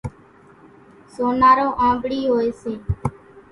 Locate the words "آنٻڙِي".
1.87-2.19